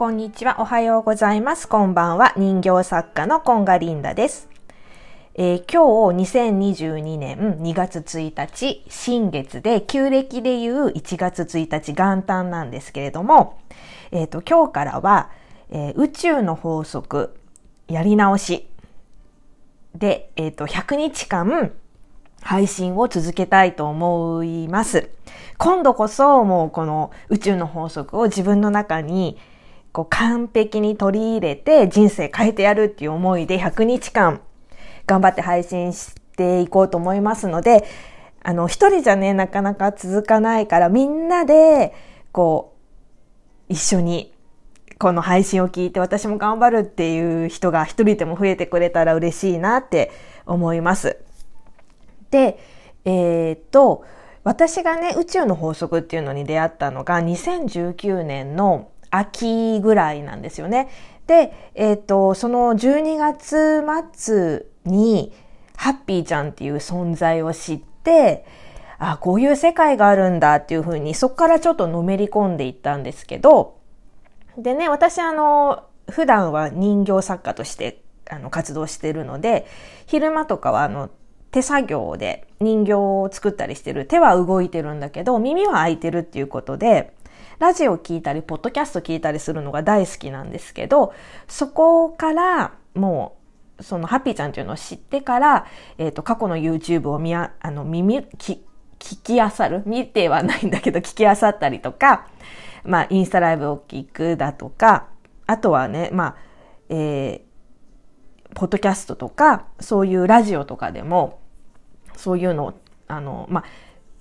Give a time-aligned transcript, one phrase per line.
[0.00, 0.56] こんにちは。
[0.58, 1.68] おはようございます。
[1.68, 2.32] こんばんは。
[2.34, 4.48] 人形作家のコンガリンダです。
[5.34, 13.58] えー、今日2022年2月1日、新月で、旧暦でいう1月1日元旦なんですけれども、
[14.10, 15.28] えっ、ー、と、今日からは、
[15.68, 17.36] えー、宇宙の法則、
[17.86, 18.70] やり直し
[19.94, 21.72] で、えっ、と、100日間
[22.40, 25.10] 配信を続けたいと思います。
[25.58, 29.36] 今度こそもうこの宇宙の法則を自分の中に
[29.92, 34.40] こう完璧に取り入れて人生変えてやるっていう思いで100日間
[35.06, 37.84] 頑張って配信していこうと思いますので、
[38.42, 41.92] あの、一人じゃね、なかなか続かないからみんなで、
[42.32, 42.76] こ
[43.68, 44.32] う、一緒に
[44.98, 50.10] この配信を聞いて私も頑張るっていう人が一人でも増えてくれたら嬉しいなって
[50.46, 51.18] 思います。
[52.30, 52.58] で、
[53.04, 54.04] えー、っと、
[54.44, 60.88] 私がね、宇宙の法則っていうのに出会ったのが2019年の秋ぐらいなんですよね。
[61.26, 63.82] で、えっ、ー、と、その12月
[64.16, 65.32] 末に、
[65.76, 68.44] ハッピーちゃんっていう存在を知って、
[68.98, 73.78] あ、こういう世界があるんだっていうふうに、そこからちょっとのめり込んでいったんですけど、
[74.58, 79.66] でね、私あの、普段は人形作家としてあの活動してるので、
[80.06, 81.08] 昼間とかはあの、
[81.50, 84.06] 手作業で人形を作ったりしてる。
[84.06, 87.14] 手は動いてるんだけど、耳は開いてるっていうことで、
[87.60, 91.12] ラジオ聞いたり、ポッドキャスト聞いたりするのが大好きなんですけど、
[91.46, 93.36] そこからも
[93.78, 95.66] う、そのハッピーちゃんっていうのを知ってから、
[95.98, 98.60] えっ、ー、と、過去の YouTube を見あ、あの、耳、聞、
[98.98, 99.82] 聞きあさる？
[99.84, 102.28] 見てはないんだけど、聞きあさったりとか、
[102.82, 105.08] まあ、インスタライブを聞くだとか、
[105.46, 106.36] あとはね、まあ、
[106.88, 111.40] えー、ポッドキャストとか、そういうラジオとかでも、
[112.16, 112.74] そういうのを、
[113.06, 113.64] あの、まあ、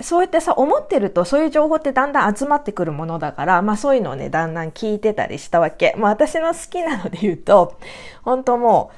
[0.00, 5.94] そうやってさ、思ってるとそういう情報ってだんだん集まってくるものだから、まあそういうのをね、だんだん聞いてたりしたわけ。
[5.96, 7.78] まあ私の好きなので言うと、
[8.22, 8.90] 本当も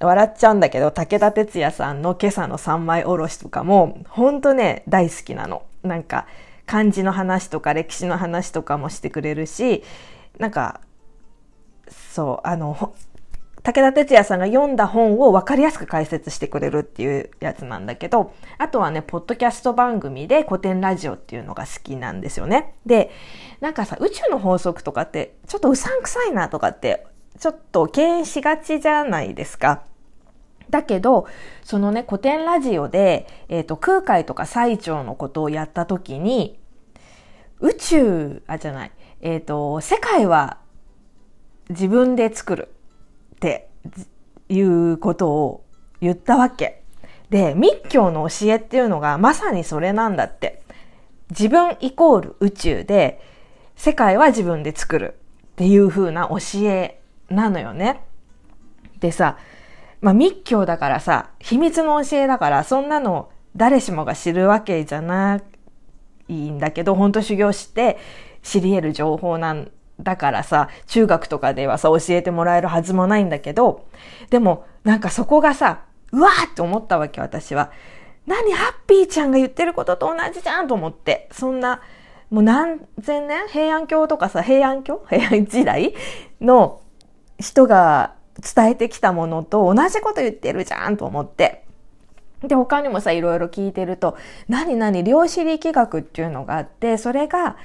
[0.00, 5.62] う、笑っちゃうんだけど、武田鉄矢さんの今朝の三枚おろしとかも、本当ね、大好きなの。
[5.82, 6.26] なんか、
[6.66, 9.84] 漢字の話とか歴史の話とかもしてくれるし、
[10.38, 10.80] なんか、
[11.88, 12.94] そう、あの、
[13.66, 22.76] 武田鉄矢さんが読んだ本を分かりやすく解説してくれるっていうやつなんだけど、あとはね、ポッドキャスト番組で古典ラジオっていうのが好きなんですよね。
[22.86, 23.10] で、
[23.60, 27.08] なんかさ、宇宙の法則とかってちょっとうさんくさいなとかって、
[27.40, 29.82] ちょっと敬遠しがちじゃないですか。
[30.70, 31.26] だけど、
[31.64, 36.60] そのね、古典ラジオで、えっ、ー、と、空海とか最澄のことをやった時に、
[37.58, 40.58] 宇宙、あ、じゃない、えっ、ー、と、世界は
[41.68, 42.68] 自分で作る。
[43.36, 43.68] って
[44.48, 45.64] いうことを
[46.00, 46.82] 言ったわけ。
[47.30, 50.62] で、密教の教えっていうのがまさにそれなんだって。
[51.30, 53.20] 自分イコール宇宙で、
[53.74, 58.04] 世界は自分で作るっていう風な教えなのよね。
[59.00, 59.36] でさ、
[60.00, 65.40] まあ密教だからさ、秘密の教えだから、そんなの誰しもが知るわけじゃな
[66.28, 67.98] いんだけど、本当修行して
[68.42, 69.70] 知り得る情報なん
[70.00, 73.86] だからさ、中学とかではさ、教えてもらえるはずもないんだけど、
[74.30, 75.80] でも、なんかそこがさ、
[76.12, 77.70] うわーって思ったわけ、私は。
[78.26, 81.28] 何、ハッピーちゃんが言ってることと同じじゃんと思って。
[81.32, 81.80] そんな、
[82.30, 83.48] もう何千年？
[83.48, 85.04] 平安京とかさ、平安京？
[85.08, 85.94] 平安時代
[86.40, 86.80] の
[87.38, 88.14] 人が
[88.54, 91.64] 伝えてきたものと同じこと言ってるじゃんと思って。
[92.42, 94.16] で、他にもさ、いろいろ聞いてると、
[94.48, 97.56] 何々量子力学っていうのがあって、それが、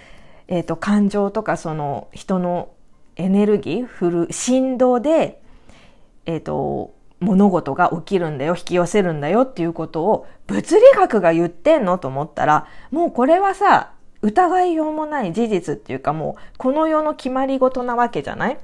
[0.51, 2.69] え、ー、と、感情とかその人の
[3.16, 5.41] エネルギー、振る、振動で、
[6.28, 18.59] えっ、ー、と、物事が起きるんだよ、引き寄せるんだよっていうことを物理学が言ってんのと思ったら、もうこれはさ、疑いようもない事実っていうかもうこの世の決まり事なわけじゃない？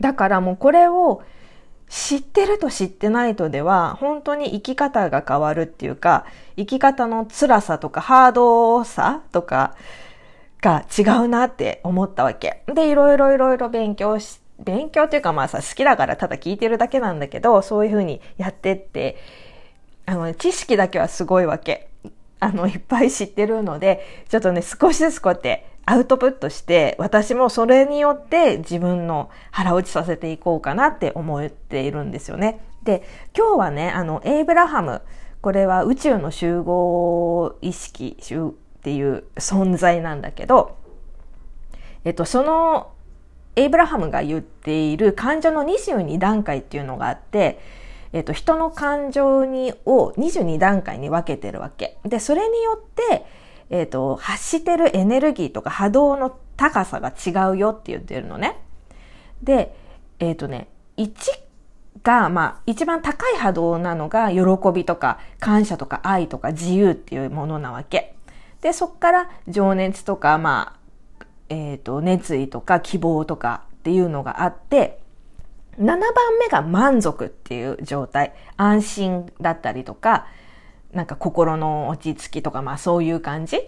[0.00, 1.22] だからもうこれを
[1.88, 6.24] 知ってると知ってないとでは本当に生き方が変わるっていうか
[6.56, 9.74] 生き方の辛さとかハードさとか
[10.60, 12.62] が違うなって思ったわけ。
[12.66, 19.16] で、いろいろいろいろ勉強し、勉強っていうかまあさ、好きだからただ聞いてるだけなんだけど、そういうふうにやってって、
[20.06, 21.88] あの、知識だけはすごいわけ。
[22.40, 32.60] あの、いっぱい知ってるので、ちょっとね、少しずつこうやってアウトプットして、私もそれによって自分の腹落ちさせていこうかなって思っているんですよね。
[32.82, 33.02] で、
[33.36, 35.02] 今日はね、あの、エイブラハム、
[35.40, 38.16] これは宇宙の集合意識、
[38.80, 40.78] っていう存在なんだけど、
[42.04, 42.92] えっと、その
[43.56, 47.60] エイブラハムが言っている感情の22段階っていうのがあって、
[48.14, 51.98] えっと、人の感情にを22段階に分けてるわけ。
[52.04, 53.26] で、それによって、
[53.68, 58.56] えっと、発してるエネルギーとか波動の高さが違うよって言ってるのね。
[59.42, 59.76] で、
[60.18, 61.12] えっ、とね、1
[62.02, 64.40] が、まあ、一番高い波動なのが、喜
[64.72, 68.14] びとか、感謝とか、愛とか、自由っていうものなわけ。
[68.60, 70.76] で、そっから情熱とか、ま
[71.20, 75.00] あ、えっ、ー、と、熱意とか希望とかっていうのがあって、
[75.78, 75.98] 7番
[76.38, 78.34] 目が満足っていう状態。
[78.56, 80.26] 安心だったりとか、
[80.92, 83.58] なんか心の落ち着きとか、まあそういう感じ。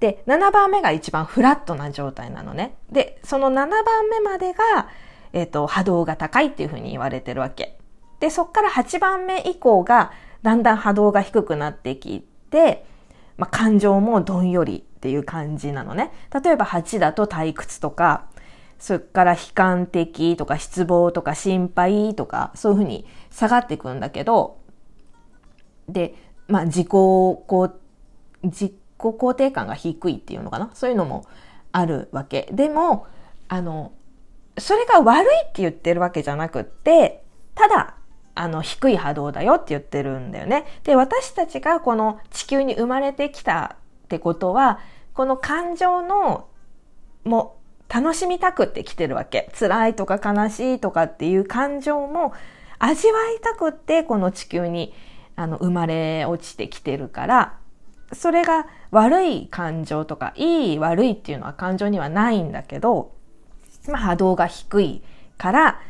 [0.00, 2.74] で、7番目が一番フラットな状態なのね。
[2.90, 3.68] で、その7番
[4.10, 4.88] 目までが、
[5.32, 7.78] えっ、ー、と、波動が高いっていうふうに言われてるわけ。
[8.20, 10.12] で、そっから8番目以降が、
[10.42, 12.84] だんだん波動が低くなってきて、
[13.36, 16.12] まあ、感情もどんよりっていう感じなのね。
[16.42, 18.26] 例えば8だと退屈とか、
[18.78, 24.58] それから悲観的とか失望とか心配とか、そういうふうに下がっていくんだけど、
[25.88, 26.14] で、
[26.48, 30.70] まあ自己こう、自己肯定感が低いっていうのかな？
[30.74, 31.24] そういうのも
[31.70, 32.48] あるわけ。
[32.52, 33.06] でも、
[33.48, 33.92] あの、
[34.58, 37.24] それが悪いって言ってるわけじゃなくって、
[37.54, 37.94] ただ
[38.34, 40.64] あの、低い波動だよって言ってるんだよね。
[40.84, 44.80] で、私たちがこの地球に生まれてきたってことは、
[45.14, 46.48] この感情の、
[47.24, 47.56] も
[47.92, 49.50] 楽しみたくって来てるわけ。
[49.58, 52.32] 辛いとか悲しいとかっていう感情も
[52.78, 54.94] 味わいたくってこの地球に
[55.36, 57.58] あの生まれ落ちてきてるから、
[58.12, 63.12] それが悪い感情とか、いい悪いっていうのは感情にはないんだけど、
[63.88, 65.02] まあ波動が低い
[65.36, 65.80] から、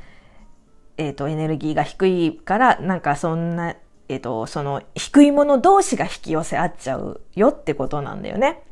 [0.96, 3.76] えっ、ー、と、エネルギーが低いから、なんかそんな、
[4.08, 8.62] えっ、ー、と、その低いもの同士が引き寄せ合っちゃうよってことなんだよね。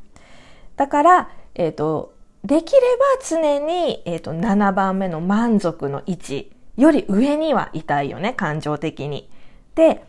[0.77, 2.15] だから、えっ、ー、と、
[2.45, 9.31] できれば常に、えっ、と、7番目の満足の位置より上にはいたいよね、感情的に。
[9.75, 10.05] で、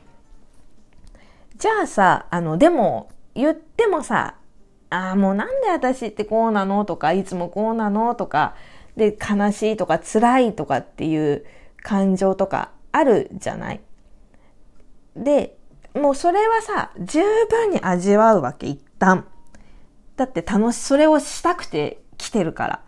[1.58, 4.36] じゃあさ、あの、でも、言ってもさ、
[4.90, 8.56] ああ、もうなんで私ってこうなのとか、いつもこうなのとか、
[8.98, 11.46] で、悲しいとか辛いとかっていう
[11.82, 13.82] 感情とかあるじゃない？
[15.16, 15.58] で、
[15.94, 19.26] もうそれはさ、十分に味わうわけ、一旦。
[20.16, 22.84] だって楽し、それをしたくて来てるから。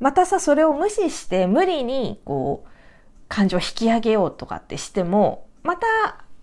[0.00, 2.68] またさ、それを無視して無理に、こう、
[3.28, 5.86] 感情を引き上げようとかってしても、また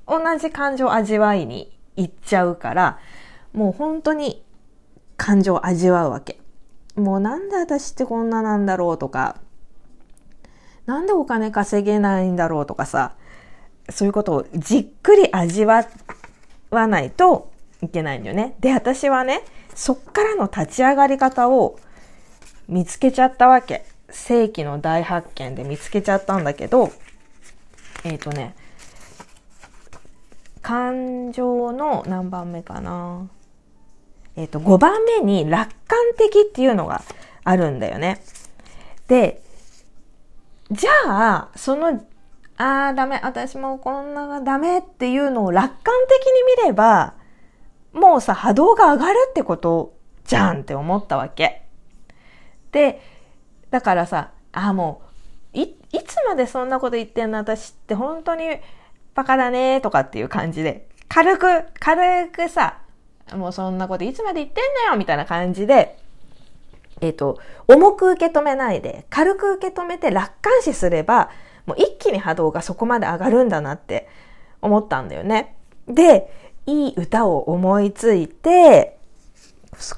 [0.08, 3.00] 同じ感情味わいに行っちゃうから、
[3.54, 4.46] もう本当に
[5.18, 6.40] 感情を味わうわけ。
[6.96, 9.38] もうなんで私ってこんななんだろうとか、
[10.90, 13.14] なんでお金稼げないんだろうとかさ、
[13.90, 15.86] そういうことをじっくり味わ
[16.72, 17.52] わないと
[17.84, 18.56] いけないんだよね。
[18.60, 19.44] で、私はね、
[19.76, 21.80] そっからの立ち上がり方を
[22.68, 23.86] 見つけちゃったわけ。
[24.10, 26.92] 世紀の大発見で見つけちゃったんだけど、
[28.04, 28.56] えっ、ー、とね、
[30.64, 33.30] 感情の何番目かな。
[34.36, 37.04] えっ、ー、と、5番目に楽観的っていうのが
[37.44, 38.24] あるんだよね。
[39.08, 39.44] で、
[40.72, 42.06] じゃあ、その、
[42.58, 47.16] ああ、ダメ、私もこんながダメっていうのを楽観的に見れば、
[47.94, 51.64] もうさ、波動が上がるってことじゃんって思ったわけ。
[52.72, 53.02] で、
[53.72, 55.02] だからさ、ああ、も
[55.56, 58.44] う、い、いつまでそんなこと言ってんの私って本当に
[59.16, 62.80] バカだねとかっていう感じで、軽く、軽くさ、
[63.34, 65.98] もうそんなこといつまで言ってんのよみたいな感じで、
[67.02, 71.30] えっ、ー、と、重く受け止めないで、軽く受け止めて楽観視すれば、
[71.66, 74.08] もう一気に波動がそこまで上がるんだなって
[74.62, 75.56] 思ったんだよね。
[75.88, 76.32] で、
[76.66, 78.98] いい歌を思いついて、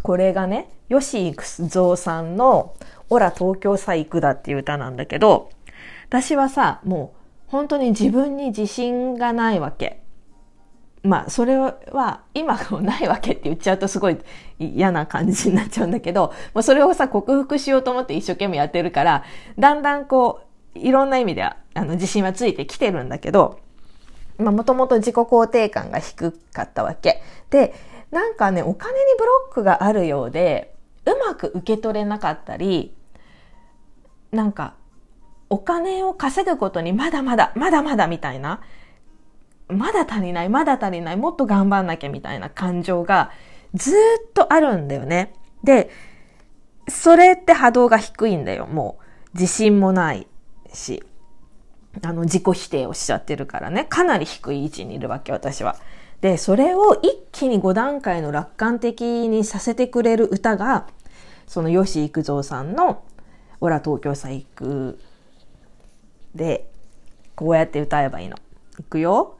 [0.04, 2.76] これがね、吉幾三さんの、
[3.10, 5.50] オラ東京さ行くだっていう歌なんだけど、
[6.08, 7.14] 私はさ、も
[7.48, 10.01] う本当に自分に自信がないわけ。
[11.04, 14.18] まあ、それは今もないわけって言っちゃうとすごい
[14.60, 19.24] 嫌な感じになっちゃうんだけど、 もうそれをさ、克服しようと思って一生懸命やってるから、
[19.58, 20.42] だんだんこ
[20.76, 23.60] う、いろんな意味では、あの、自信はついてきてるんだけど、
[24.38, 27.22] まあ、もともと自己肯定感が低かったわけ。
[27.50, 27.74] で、
[28.12, 32.96] なんかね、お金にブロックがあるようで、うまく受け取れなかったり、
[34.32, 34.76] なんか、
[35.50, 38.62] お金を稼ぐことにまだまだ、まだまだみたいな、
[39.72, 43.32] まだ足りない、まだ足りない、もっと頑張んなきゃみたいな感情が
[43.74, 45.34] ずっとあるんだよね。
[45.64, 45.90] で、
[46.88, 48.68] それって波動が低いんだよ。
[48.68, 48.98] も
[49.34, 50.28] う自信もない
[50.74, 51.04] し、
[52.04, 53.86] あの自己否定をしちゃってるからね。
[53.86, 55.76] かなり低い位置にいるわけ、私は。
[56.22, 60.88] で、それを一気に5段階の楽観的にさせてくれる歌が、
[61.48, 63.04] その吉幾三さんの、
[63.60, 65.00] オラ東京さ行く
[66.36, 66.70] で、
[67.36, 68.38] こうやって歌えばいいの。
[68.80, 69.38] いくよ。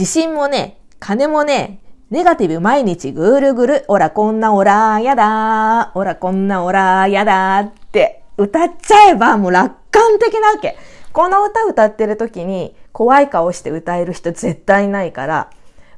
[0.00, 1.78] 自信もね、金もね、
[2.08, 10.78] ネガティブ毎日ぐるぐる、おらこんなおらやだ、おらこんなおらやだって歌っちゃえばもう楽観的なわけ。
[11.12, 15.50] この歌歌ってる時に怖い顔して歌える人絶対ないから、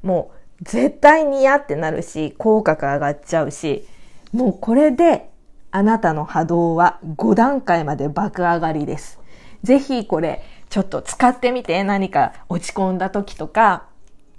[0.02, 3.86] もう絶対に嫌ってなるし、口角上がっちゃうし、
[4.32, 5.30] もうこれで
[5.70, 9.20] あなたの波動は5段階まで爆上がりです。
[9.62, 13.91] ぜひこれちょっと使ってみて何か落ち込んだ時とか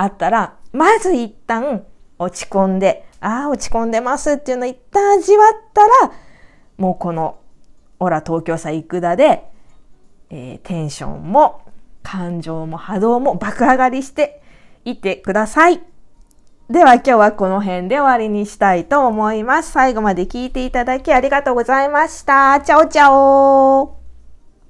[0.04, 1.86] あったら、まず一旦
[2.20, 6.12] 落ち込んで、ああ、落ち込んでますっていうのを一旦味わったら、
[6.78, 7.38] もうこの、
[8.00, 9.50] オラ東京さ行くだで、
[10.30, 11.62] えー、テンションも
[12.02, 14.42] 感情も波動も爆上がりして
[14.84, 15.82] いてください。
[16.70, 19.72] では今日はこの辺で終わりにしたいと思います。
[19.72, 22.60] 最後まで聞いていただきありがとうございました。
[22.62, 24.03] チャオチャオ